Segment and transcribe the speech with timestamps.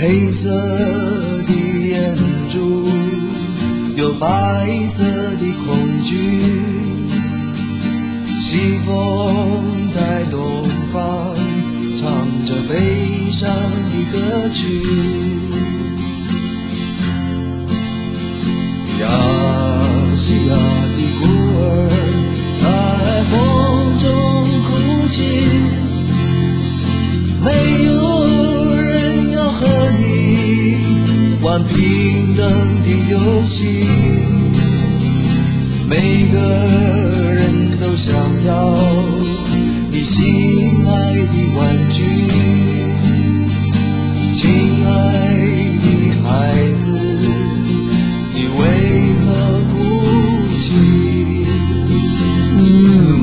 [0.00, 1.52] 黑色的
[1.88, 2.16] 眼
[2.48, 2.88] 珠，
[3.96, 6.16] 有白色的恐惧。
[8.40, 11.34] 西风在东方，
[11.98, 12.06] 唱
[12.44, 14.62] 着悲伤的歌曲。
[19.00, 19.04] 亚
[20.14, 20.54] 细亚
[20.94, 21.26] 的孤
[21.58, 21.90] 儿
[22.60, 22.62] 在
[23.24, 23.34] 风
[23.98, 24.06] 中
[24.62, 24.68] 哭
[25.08, 25.16] 泣，
[31.64, 32.44] 平等
[32.84, 33.84] 的游戏，
[35.88, 36.38] 每个
[37.34, 38.50] 人都想要
[39.90, 41.58] 你心爱的玩
[41.90, 42.02] 具，
[44.32, 44.50] 亲
[44.86, 44.88] 爱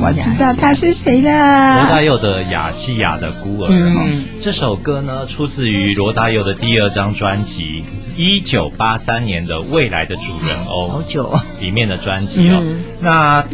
[0.06, 1.30] 我知道他是谁罗。
[1.30, 4.04] 大佑的《雅西亚的孤儿》嗯哈，
[4.40, 7.82] 这首歌呢出自于罗大佑的第二张专辑，
[8.16, 10.88] 一九八三年的《未来的主人翁》。
[10.88, 12.60] 好久哦，里面的专辑哦。
[12.62, 13.44] 嗯那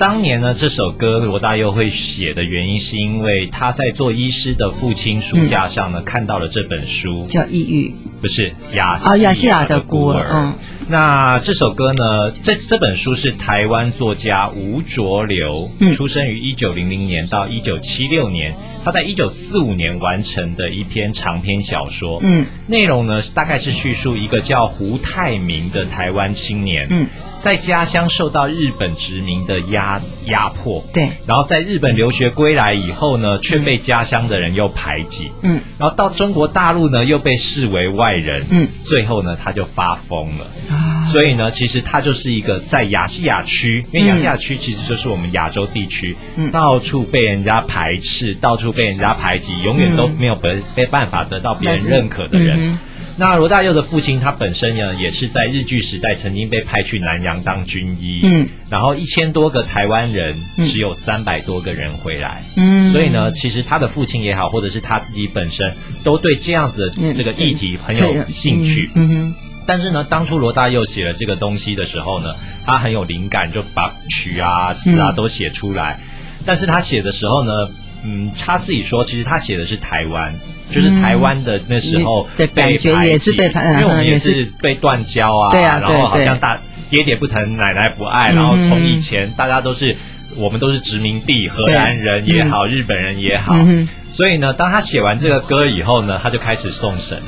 [0.00, 7.94] 当年呢，这首歌罗大佑会写的原因，是因为他在做医师的父亲书架上呢，看到了这本书，叫抑郁。
[8.18, 8.98] 不是雅
[9.34, 10.54] 西亚的的孤儿嗯。
[10.88, 15.92] 那这首歌呢，这这本书是台湾作家吴浊流，嗯。
[15.92, 18.54] 出生于一九零零年到一九七六年，
[18.84, 22.18] 他在一九四五年完成的一篇长篇小说。
[22.22, 22.46] 嗯。
[22.66, 27.06] 内容呢，大概是叙述一个叫胡泰明的台湾青年，嗯，
[27.38, 35.60] 在家乡受到日本殖民的压压迫，对，然后在日本留学归来以后呢，却被家乡的人又排挤，嗯。
[35.78, 38.68] 然后到中国大陆呢，又被视为外人，嗯。
[38.82, 40.46] 最后呢，他就发疯了。
[40.70, 46.50] 啊，所以呢，其实他就是一个在亚细亚区，因为亚细亚区其实就是我们亚洲地区，嗯。
[46.50, 52.70] 到处被人家排斥，到处被人家排挤，永远都没有被被办法得到别人认可的人。
[52.70, 52.78] 嗯
[53.18, 60.64] 那罗大佑的父亲，他本身呢也是在日据时代曾经被派去南洋当军医，嗯，然后一千多个台湾人，嗯。
[60.64, 62.90] 只有三百多个人回来，嗯。
[62.92, 65.70] 所以呢，其实他的父亲也好，或者是他自己本身，
[66.02, 67.14] 都对这样子的嗯。
[67.14, 68.88] 这个议题很有兴趣。
[68.94, 69.34] 嗯哼，
[69.70, 72.34] 但是呢，当初罗大佑写了这个东西的时候呢，
[72.66, 76.00] 他很有灵感，就把曲啊、词啊嗯都写出来。
[76.44, 77.68] 但是他写的时候呢，
[78.02, 80.34] 嗯，他自己说，其实他写的是台湾，
[80.72, 86.60] 就是台湾的那时候被感觉也是被排因为我们也是是被断交啊，对啊然后好像大
[86.90, 89.96] 爹爹不疼，奶奶不爱，嗯然后从以前大家都是。
[90.36, 97.24] 我们都是殖民地，荷兰人也好，日本人也好，嗯所以呢，当他写完这个歌以后呢，他就开始送审了。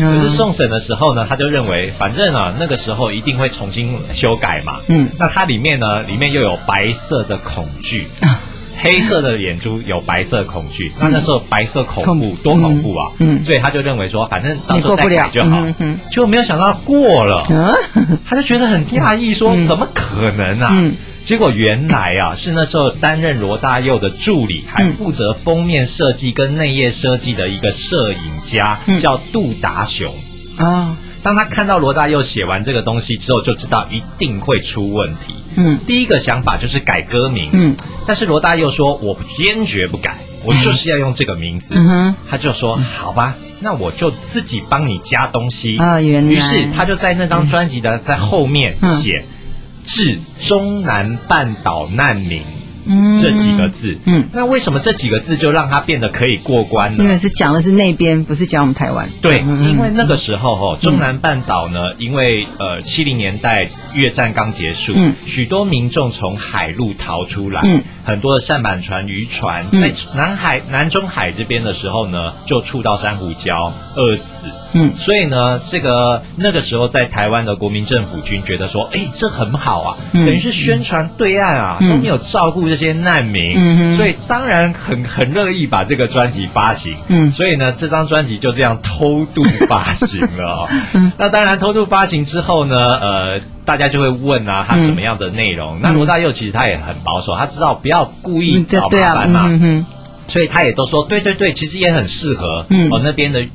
[0.00, 4.80] 可嗯是送审的时候呢，他就认为，反正啊，那个时候一定会重新修改嘛。
[4.88, 5.08] 嗯。
[5.18, 8.40] 那它里面呢，里面又有白色的恐惧，啊。
[8.82, 10.90] 黑色的眼珠有白色恐惧。
[10.98, 13.10] 那那时候白色恐怖多恐怖啊！
[13.18, 13.36] 嗯。
[13.38, 13.44] 嗯。
[13.44, 15.58] 所以他就认为说，反正到时候再改就好。
[15.60, 15.98] 嗯哼。
[16.10, 19.60] 结果没有想到过了，嗯他就觉得很讶异，说嗯。
[19.66, 20.74] 怎么可能啊？
[21.20, 24.92] 嗯结果原来啊，是那时候担任罗大佑的助理，还嗯。
[24.94, 28.98] 负责封面设计跟内页设计的一个摄影家，嗯。
[28.98, 30.12] 叫杜达雄。
[30.56, 30.96] 啊。
[31.22, 35.34] 当他看到罗大佑写完这个东西之后，就知道一定会出问题。
[35.56, 35.78] 嗯。
[35.86, 37.76] 第一个想法就是改歌名，嗯。
[38.06, 41.74] 但是罗大佑说：“我坚决不改，我就是要用这个名字。
[41.76, 42.14] 嗯哼。
[42.28, 45.76] 他就说：“好吧，那我就自己帮你加东西。
[45.76, 46.32] 啊原来。
[46.32, 48.96] 于是他就在那张专辑的在后面嗯。
[48.96, 49.22] 写
[49.84, 52.42] “致中南半岛难民”
[52.86, 53.20] 嗯。
[53.20, 53.98] 这几个字。
[54.06, 54.26] 嗯。
[54.32, 57.04] 那为什么这几个字就让它变得可以过关呢？
[57.04, 59.08] 因为是讲的是那边，不是讲我们台湾。
[59.20, 65.12] 对，因为那个时候哦，中南半岛呢，因为呃七零年代越战刚结束，嗯。
[65.26, 69.80] 许多民众从海路逃出来，嗯很多的舢板船、渔船、嗯。
[69.80, 74.48] 在南海、南中海这边的时候呢，就触到珊瑚礁，饿死。
[74.72, 74.92] 嗯。
[74.96, 80.26] 所以呢，这个那个时候在台湾的国民政府军觉得说，哎，这很好啊，嗯。
[80.26, 81.90] 等于是宣传对岸啊、嗯。
[81.90, 86.96] 都没有照顾这些难民，所以当然很很乐意把这个专辑发行。
[87.08, 87.30] 嗯。
[87.30, 90.68] 所以呢，这张专辑就这样偷渡发行了、哦。
[90.94, 91.12] 嗯。
[91.18, 93.40] 那当然，偷渡发行之后呢，呃，
[93.70, 95.78] 大家就会问啊，他什么样的内容？
[95.80, 99.86] 那罗大佑其实他也很保守，他知道不要故意找麻烦嘛，
[100.26, 103.46] 所以他也都说对对对，其实也很适合、嗯哦那边的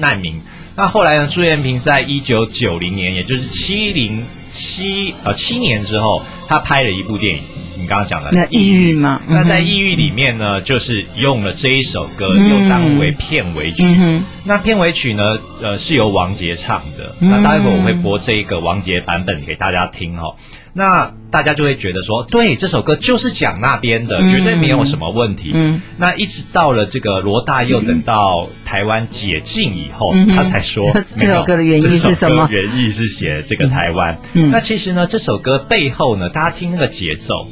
[0.00, 0.34] 难民。
[0.74, 7.42] 那后来呢，朱延平在一九九零年，也就是七零七呃七年之后，他拍了一部电影。
[7.74, 13.82] 你刚刚讲的那抑郁嘛那在抑郁里面呢，就是用了这一首歌，嗯又当为片尾曲。
[13.84, 17.14] 嗯那片尾曲呢，呃，是由王杰唱的。
[17.20, 20.34] 嗯那待会我会播这一个王杰版本给大家听哦。
[20.74, 25.52] 那大家就会觉得说，对，这首歌就是讲那边的，嗯绝对没有什么问题。
[25.54, 34.18] 嗯那一直到了这个罗大佑等到台湾解禁以后，嗯他才说 这首歌的原意没有是什么原意是写这个台湾。
[34.34, 37.46] 嗯那其实呢，这首歌背后呢，大家听那个节奏。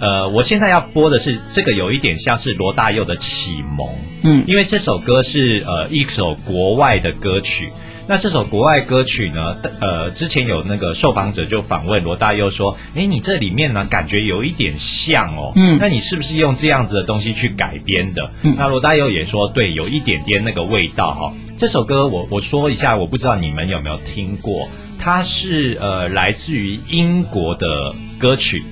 [0.00, 3.88] 呃，我现在要播的是这个，有一点像是罗大佑的启蒙，
[4.24, 4.42] 嗯。
[4.46, 7.70] 因为这首歌是呃一首国外的歌曲。
[8.06, 15.78] 那这首国外歌曲呢，呃，之前有那个受访者就访问罗大佑说：“诶，你这里面呢，感觉有一点像哦，嗯。
[15.80, 18.54] 那你是不是用这样子的东西去改编的？”嗯。
[18.58, 24.68] 那罗大佑也说：“对，有一点点那个味道哈、这首歌我我说一下，我不知道你们有没有听过，
[25.04, 28.64] 它是呃来自于英国的歌曲。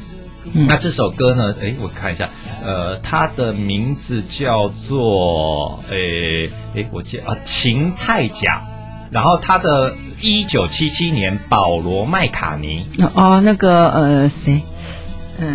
[0.55, 1.53] 嗯那这首歌呢？
[1.61, 2.29] 诶，我看一下，
[2.65, 8.63] 呃，它的名字叫做诶诶，我记啊，秦太甲。
[9.11, 9.93] 然后它的
[10.23, 14.61] 一九七七年，保罗麦卡尼，哦，那个呃谁，
[15.39, 15.47] 呃，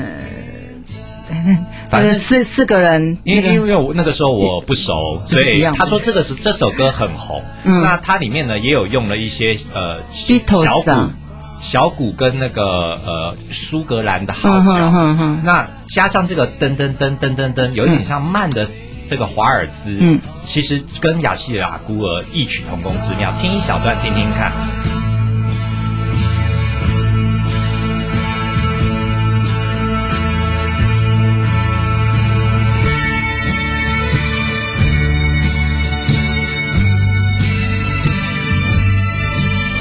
[1.89, 7.41] 反正呃四四个人，因为那个因为我那个时候我不熟，所以他说这个是这首歌很红。
[7.63, 11.11] 嗯那它里面呢也有用了一些呃小鼓啊、
[11.59, 15.41] 小鼓跟那个呃苏格兰的号嗯角。
[15.43, 18.67] 那加上这个噔噔噔噔噔噔，有一点像慢的
[19.09, 23.31] 这个华尔兹，嗯，其实跟雅西亚孤儿异曲同工之妙。
[23.39, 24.51] 听一小段听听看。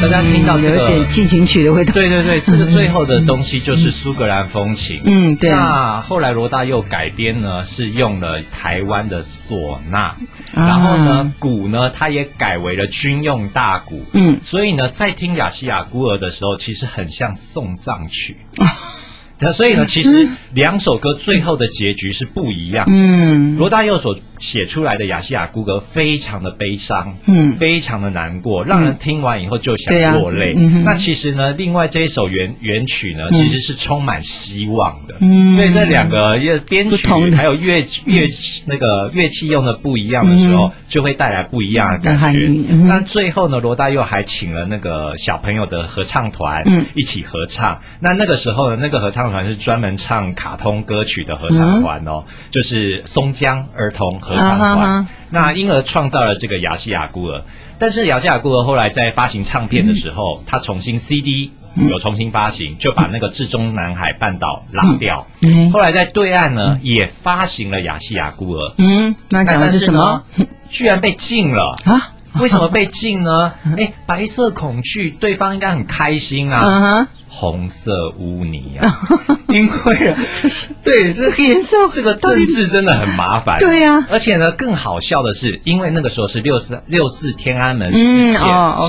[0.09, 1.93] 大家听到这个嗯有一点进行曲的味道。
[1.93, 5.01] 对对对，这个最后的东西就是苏格兰风情。
[5.05, 10.17] 嗯，对，那后来罗大佑改编呢，是用了台湾的唢呐，啊
[10.55, 14.05] 然后呢，鼓呢，它也改为了军用大鼓。
[14.13, 18.37] 嗯所以呢，在听雅西亚孤儿的时候，其实很像送葬曲。
[18.59, 18.93] 啊
[19.39, 22.87] 那所以呢，其实两首歌最后的结局是不一样。
[22.89, 27.53] 嗯罗大佑所写出来的《雅西亚孤格》非常的悲伤，嗯。
[27.53, 30.55] 非常的难过，让人听完以后就想落泪。
[30.85, 33.33] 那其实呢，另外这一首原原曲呢，嗯。
[33.33, 35.17] 其实是充满希望的。
[35.21, 35.57] 嗯。
[35.57, 42.47] 所以这两个乐编曲还有乐乐器那个乐器用的不一样的时候，就会带来不一样的感觉。
[42.87, 46.85] 那最后呢，罗大佑还请了那个小朋友的合唱团，嗯。
[46.95, 47.81] 一起合唱。
[48.01, 54.79] 那那个时候呢，那个合唱团是专门唱卡通歌曲的合唱团哦，就是松江儿童合唱团。
[54.79, 57.43] 啊那因而创造了这个雅西亚孤儿。
[57.79, 65.27] 但是雅西亚孤儿后来在发行唱片的时候，他重新 CD 嗯有重新发行，就把那个至中南海半岛拉掉。
[65.43, 68.73] 嗯后来在对岸呢，也发行了雅西亚孤儿。
[68.79, 70.23] 嗯，那讲的是什么？
[70.71, 71.77] 居然被禁了。
[71.85, 72.13] 啊？
[72.41, 73.53] 为什么被禁呢？
[73.77, 77.09] 哎，白色恐惧，对方应该很开心啊。
[77.29, 79.01] 红色污泥啊，
[79.57, 80.19] 因为啊
[80.85, 83.59] 对这这个颜色这个政治真的很麻烦。
[83.59, 88.39] 对呀而且呢，更好笑的是，因为那个时候是六四六四天安门事件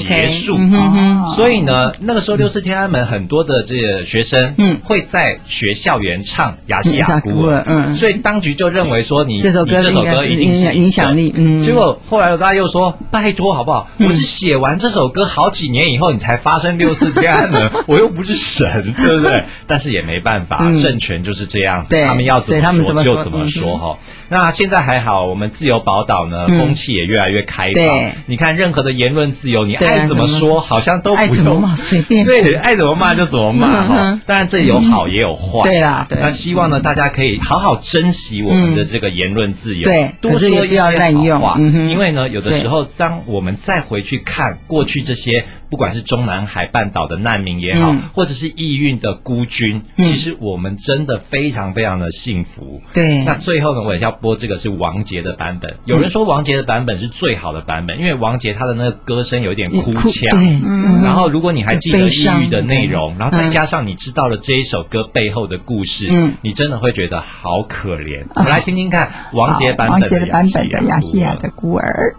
[0.08, 0.58] 结束，
[1.36, 4.78] 所以呢，那个时候六四天安门很多的这个学生，嗯。
[4.84, 7.94] 会在学校园唱《雅西雅西亚孤儿》，嗯。
[7.94, 11.64] 所以当局就认为说你这首歌你这首歌一定是影响力嗯。
[11.64, 13.90] 结果后来大家又说，拜托好不好？
[13.98, 14.08] 嗯。
[14.08, 19.44] 我是写完这首歌好几年以后，你才发生六四天安门， 我又不是神，对不对？
[19.66, 23.98] 但是也没办法，嗯政权就是这样子，对他们要怎么说就怎么说哈。
[24.30, 26.58] 那现在还好，我们自由宝岛呢，嗯。
[26.58, 27.74] 风气也越来越开放。
[27.74, 28.12] 对。
[28.26, 31.30] 你看，任何的言论自由，你爱怎么说，好像都不用。
[31.30, 32.26] 爱怎么骂随便。
[32.28, 34.20] 对，爱怎么骂就怎么骂哈。
[34.26, 35.64] 当然，这有好也有坏。
[35.64, 36.18] 对啦对。
[36.22, 41.56] 那希望呢，大家可以好好珍惜我们的这个言论自由，对多说一些好话。
[41.60, 41.90] 嗯哼。
[41.90, 50.08] 因为呢，有的时候当我们再回去看过去这些，不管是中南海半岛的难民也好嗯，或者是异运的孤军，嗯。
[50.08, 52.82] 其实我们真的非常非常的幸福。
[52.94, 55.78] 对，那最后呢，我也要播这个是王杰的版本。
[55.86, 68.24] 有人说王杰的版本是最好的版本，因为王杰他的那个歌声有一点哭腔，对，嗯然后，如果你还记得抑郁的内容，然后再加上你知道了这一首歌背后的故事，嗯你真的会觉得好可怜。
[68.24, 72.16] 啊我们来听听看王杰版本的版本的雅西亚细亚的孤儿。